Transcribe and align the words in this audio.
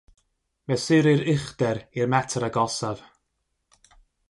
Mesurir 0.71 1.21
uchder 1.33 1.81
i'r 2.01 2.11
metr 2.15 2.49
agosaf. 2.49 3.07